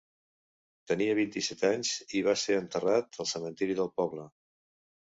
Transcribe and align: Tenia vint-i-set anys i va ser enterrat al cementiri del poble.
Tenia 0.91 1.17
vint-i-set 1.19 1.61
anys 1.71 1.93
i 2.21 2.25
va 2.29 2.35
ser 2.45 2.59
enterrat 2.65 3.21
al 3.25 3.31
cementiri 3.35 3.81
del 3.83 3.97
poble. 4.03 4.29